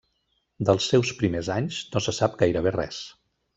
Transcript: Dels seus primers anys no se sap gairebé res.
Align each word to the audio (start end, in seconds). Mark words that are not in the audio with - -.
Dels 0.69 0.87
seus 0.93 1.11
primers 1.19 1.51
anys 1.57 1.83
no 1.93 2.03
se 2.07 2.17
sap 2.23 2.41
gairebé 2.43 2.75
res. 2.81 3.07